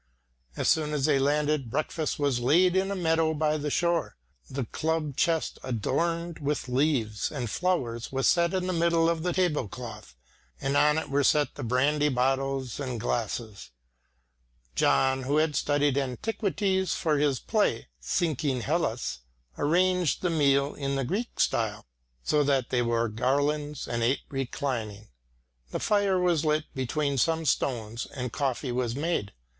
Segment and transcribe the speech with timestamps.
[0.57, 4.15] As soon as they landed, breakfast was laid in a meadow by the shore.
[4.49, 9.31] The club chest adorned with leaves and flowers was set in the middle of the
[9.31, 10.15] table cloth,
[10.59, 13.69] and on it were set the brandy bottles and glasses.
[14.73, 19.19] John, who had studied antiquities for his play, Sinking Hellas,
[19.55, 21.85] arranged the meal in the Greek style,
[22.23, 25.09] so that they wore garlands, and ate reclining.
[25.71, 29.33] A fire was lit between some stones and coffee was made.